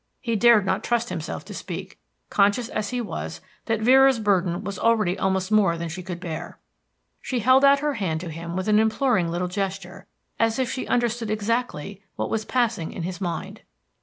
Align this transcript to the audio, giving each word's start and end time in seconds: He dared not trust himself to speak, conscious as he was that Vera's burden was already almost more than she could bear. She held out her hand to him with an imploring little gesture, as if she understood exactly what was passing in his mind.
He 0.19 0.35
dared 0.35 0.65
not 0.65 0.83
trust 0.83 1.09
himself 1.09 1.45
to 1.45 1.53
speak, 1.53 1.99
conscious 2.31 2.69
as 2.69 2.89
he 2.89 2.99
was 2.99 3.39
that 3.65 3.81
Vera's 3.81 4.17
burden 4.19 4.63
was 4.63 4.79
already 4.79 5.15
almost 5.19 5.51
more 5.51 5.77
than 5.77 5.89
she 5.89 6.01
could 6.01 6.19
bear. 6.19 6.57
She 7.21 7.37
held 7.41 7.63
out 7.63 7.81
her 7.81 7.93
hand 7.93 8.19
to 8.21 8.31
him 8.31 8.55
with 8.55 8.67
an 8.67 8.79
imploring 8.79 9.29
little 9.29 9.47
gesture, 9.47 10.07
as 10.39 10.57
if 10.57 10.71
she 10.71 10.87
understood 10.87 11.29
exactly 11.29 12.01
what 12.15 12.31
was 12.31 12.45
passing 12.45 12.91
in 12.91 13.03
his 13.03 13.21
mind. 13.21 13.61